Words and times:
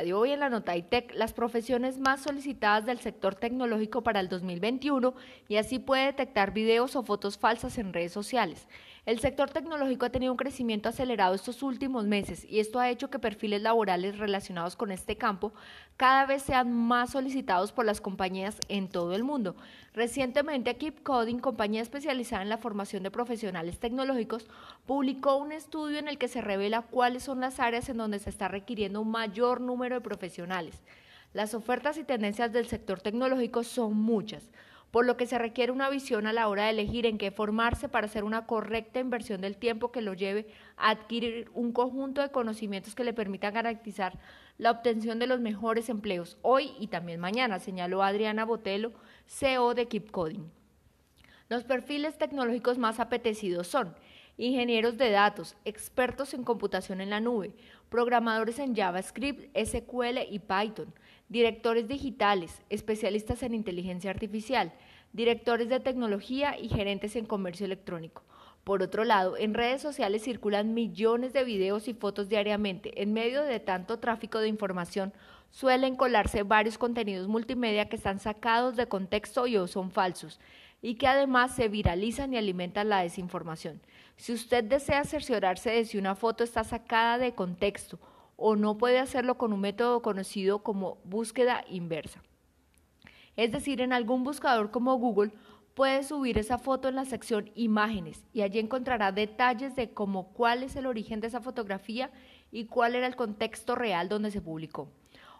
Hoy 0.00 0.32
en 0.32 0.40
la 0.40 0.48
Nota 0.48 0.76
ITEC, 0.76 1.12
las 1.14 1.34
profesiones 1.34 1.98
más 1.98 2.22
solicitadas 2.22 2.86
del 2.86 3.00
sector 3.00 3.34
tecnológico 3.34 4.02
para 4.02 4.20
el 4.20 4.30
2021 4.30 5.14
y 5.46 5.56
así 5.56 5.78
puede 5.78 6.06
detectar 6.06 6.54
videos 6.54 6.96
o 6.96 7.02
fotos 7.02 7.36
falsas 7.36 7.76
en 7.76 7.92
redes 7.92 8.10
sociales. 8.10 8.66
El 9.10 9.18
sector 9.18 9.50
tecnológico 9.50 10.06
ha 10.06 10.10
tenido 10.10 10.30
un 10.30 10.36
crecimiento 10.36 10.88
acelerado 10.88 11.34
estos 11.34 11.64
últimos 11.64 12.04
meses 12.04 12.46
y 12.48 12.60
esto 12.60 12.78
ha 12.78 12.90
hecho 12.90 13.10
que 13.10 13.18
perfiles 13.18 13.60
laborales 13.60 14.18
relacionados 14.18 14.76
con 14.76 14.92
este 14.92 15.16
campo 15.16 15.52
cada 15.96 16.26
vez 16.26 16.42
sean 16.42 16.72
más 16.72 17.10
solicitados 17.10 17.72
por 17.72 17.84
las 17.84 18.00
compañías 18.00 18.58
en 18.68 18.88
todo 18.88 19.16
el 19.16 19.24
mundo. 19.24 19.56
Recientemente, 19.94 20.76
Keep 20.76 21.02
Coding, 21.02 21.40
compañía 21.40 21.82
especializada 21.82 22.42
en 22.42 22.50
la 22.50 22.58
formación 22.58 23.02
de 23.02 23.10
profesionales 23.10 23.80
tecnológicos, 23.80 24.46
publicó 24.86 25.38
un 25.38 25.50
estudio 25.50 25.98
en 25.98 26.06
el 26.06 26.16
que 26.16 26.28
se 26.28 26.40
revela 26.40 26.82
cuáles 26.82 27.24
son 27.24 27.40
las 27.40 27.58
áreas 27.58 27.88
en 27.88 27.96
donde 27.96 28.20
se 28.20 28.30
está 28.30 28.46
requiriendo 28.46 29.00
un 29.00 29.10
mayor 29.10 29.60
número 29.60 29.96
de 29.96 30.02
profesionales. 30.02 30.84
Las 31.32 31.54
ofertas 31.54 31.98
y 31.98 32.04
tendencias 32.04 32.52
del 32.52 32.68
sector 32.68 33.00
tecnológico 33.00 33.64
son 33.64 33.96
muchas, 33.96 34.52
por 34.90 35.06
lo 35.06 35.16
que 35.16 35.26
se 35.26 35.38
requiere 35.38 35.72
una 35.72 35.88
visión 35.88 36.26
a 36.26 36.32
la 36.32 36.48
hora 36.48 36.64
de 36.64 36.70
elegir 36.70 37.06
en 37.06 37.18
qué 37.18 37.30
formarse 37.30 37.88
para 37.88 38.06
hacer 38.06 38.24
una 38.24 38.46
correcta 38.46 38.98
inversión 39.00 39.40
del 39.40 39.56
tiempo 39.56 39.92
que 39.92 40.02
lo 40.02 40.14
lleve 40.14 40.48
a 40.76 40.90
adquirir 40.90 41.50
un 41.54 41.72
conjunto 41.72 42.20
de 42.20 42.30
conocimientos 42.30 42.94
que 42.94 43.04
le 43.04 43.12
permitan 43.12 43.54
garantizar 43.54 44.18
la 44.58 44.70
obtención 44.70 45.18
de 45.18 45.26
los 45.26 45.40
mejores 45.40 45.88
empleos 45.88 46.38
hoy 46.42 46.72
y 46.78 46.88
también 46.88 47.20
mañana, 47.20 47.60
señaló 47.60 48.02
Adriana 48.02 48.44
Botelo, 48.44 48.92
CEO 49.26 49.74
de 49.74 49.86
Keep 49.86 50.10
Coding. 50.10 50.50
Los 51.48 51.64
perfiles 51.64 52.18
tecnológicos 52.18 52.78
más 52.78 53.00
apetecidos 53.00 53.66
son 53.66 53.94
ingenieros 54.40 54.96
de 54.96 55.10
datos, 55.10 55.54
expertos 55.66 56.32
en 56.32 56.44
computación 56.44 57.02
en 57.02 57.10
la 57.10 57.20
nube, 57.20 57.52
programadores 57.90 58.58
en 58.58 58.74
JavaScript, 58.74 59.54
SQL 59.54 60.18
y 60.30 60.38
Python, 60.38 60.94
directores 61.28 61.86
digitales, 61.86 62.62
especialistas 62.70 63.42
en 63.42 63.54
inteligencia 63.54 64.10
artificial, 64.10 64.72
directores 65.12 65.68
de 65.68 65.80
tecnología 65.80 66.58
y 66.58 66.70
gerentes 66.70 67.16
en 67.16 67.26
comercio 67.26 67.66
electrónico. 67.66 68.22
Por 68.64 68.82
otro 68.82 69.04
lado, 69.04 69.36
en 69.36 69.52
redes 69.52 69.82
sociales 69.82 70.22
circulan 70.22 70.72
millones 70.72 71.34
de 71.34 71.44
videos 71.44 71.86
y 71.88 71.94
fotos 71.94 72.28
diariamente. 72.28 73.02
En 73.02 73.12
medio 73.12 73.42
de 73.42 73.60
tanto 73.60 73.98
tráfico 73.98 74.38
de 74.38 74.48
información, 74.48 75.12
suelen 75.50 75.96
colarse 75.96 76.44
varios 76.44 76.78
contenidos 76.78 77.28
multimedia 77.28 77.88
que 77.88 77.96
están 77.96 78.20
sacados 78.20 78.76
de 78.76 78.86
contexto 78.86 79.46
y 79.46 79.56
o 79.56 79.66
son 79.66 79.90
falsos 79.90 80.40
y 80.82 80.94
que 80.94 81.06
además 81.06 81.54
se 81.54 81.68
viralizan 81.68 82.32
y 82.32 82.38
alimentan 82.38 82.88
la 82.88 83.02
desinformación. 83.02 83.80
Si 84.16 84.32
usted 84.32 84.64
desea 84.64 85.04
cerciorarse 85.04 85.70
de 85.70 85.84
si 85.84 85.98
una 85.98 86.14
foto 86.14 86.44
está 86.44 86.64
sacada 86.64 87.18
de 87.18 87.34
contexto 87.34 87.98
o 88.36 88.56
no 88.56 88.78
puede 88.78 88.98
hacerlo 88.98 89.36
con 89.36 89.52
un 89.52 89.60
método 89.60 90.00
conocido 90.00 90.62
como 90.62 90.98
búsqueda 91.04 91.64
inversa. 91.68 92.22
Es 93.36 93.52
decir, 93.52 93.80
en 93.80 93.92
algún 93.92 94.24
buscador 94.24 94.70
como 94.70 94.96
Google 94.96 95.32
puede 95.74 96.02
subir 96.02 96.38
esa 96.38 96.58
foto 96.58 96.88
en 96.88 96.96
la 96.96 97.04
sección 97.04 97.50
imágenes 97.54 98.24
y 98.32 98.42
allí 98.42 98.58
encontrará 98.58 99.12
detalles 99.12 99.76
de 99.76 99.92
cómo 99.92 100.32
cuál 100.32 100.62
es 100.62 100.76
el 100.76 100.86
origen 100.86 101.20
de 101.20 101.28
esa 101.28 101.40
fotografía 101.40 102.10
y 102.50 102.64
cuál 102.64 102.94
era 102.94 103.06
el 103.06 103.16
contexto 103.16 103.74
real 103.74 104.08
donde 104.08 104.30
se 104.30 104.40
publicó. 104.40 104.88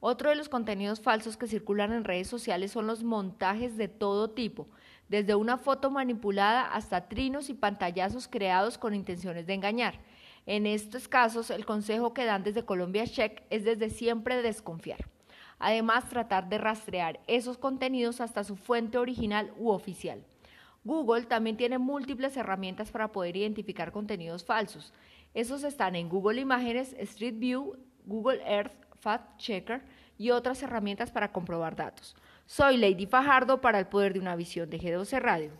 Otro 0.00 0.30
de 0.30 0.36
los 0.36 0.48
contenidos 0.48 1.00
falsos 1.00 1.36
que 1.36 1.46
circulan 1.46 1.92
en 1.92 2.04
redes 2.04 2.28
sociales 2.28 2.72
son 2.72 2.86
los 2.86 3.02
montajes 3.02 3.76
de 3.76 3.88
todo 3.88 4.30
tipo, 4.30 4.68
desde 5.08 5.34
una 5.34 5.56
foto 5.56 5.90
manipulada 5.90 6.66
hasta 6.66 7.08
trinos 7.08 7.48
y 7.48 7.54
pantallazos 7.54 8.28
creados 8.28 8.78
con 8.78 8.94
intenciones 8.94 9.46
de 9.46 9.54
engañar. 9.54 9.98
En 10.46 10.66
estos 10.66 11.08
casos, 11.08 11.50
el 11.50 11.64
consejo 11.64 12.14
que 12.14 12.24
dan 12.24 12.44
desde 12.44 12.64
Colombia 12.64 13.06
Check 13.06 13.42
es 13.50 13.64
desde 13.64 13.90
siempre 13.90 14.42
desconfiar. 14.42 15.08
Además, 15.58 16.08
tratar 16.08 16.48
de 16.48 16.58
rastrear 16.58 17.18
esos 17.26 17.56
contenidos 17.56 18.20
hasta 18.20 18.44
su 18.44 18.56
fuente 18.56 18.98
original 18.98 19.52
u 19.58 19.70
oficial. 19.70 20.22
Google 20.84 21.24
también 21.24 21.56
tiene 21.56 21.78
múltiples 21.78 22.36
herramientas 22.36 22.92
para 22.92 23.10
poder 23.10 23.36
identificar 23.36 23.90
contenidos 23.90 24.44
falsos. 24.44 24.92
Esos 25.34 25.64
están 25.64 25.96
en 25.96 26.08
Google 26.08 26.40
Imágenes, 26.40 26.94
Street 26.98 27.38
View, 27.38 27.76
Google 28.04 28.40
Earth, 28.46 28.85
Fact 28.96 29.38
Checker 29.38 29.82
y 30.18 30.30
otras 30.30 30.62
herramientas 30.62 31.10
para 31.10 31.32
comprobar 31.32 31.76
datos. 31.76 32.16
Soy 32.46 32.76
Lady 32.76 33.06
Fajardo 33.06 33.60
para 33.60 33.78
el 33.78 33.86
Poder 33.86 34.12
de 34.12 34.20
una 34.20 34.36
Visión 34.36 34.70
de 34.70 34.78
G12 34.78 35.20
Radio. 35.20 35.50